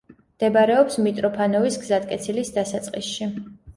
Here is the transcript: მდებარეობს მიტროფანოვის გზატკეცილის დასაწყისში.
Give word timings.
მდებარეობს 0.35 0.95
მიტროფანოვის 1.07 1.77
გზატკეცილის 1.83 2.51
დასაწყისში. 2.59 3.29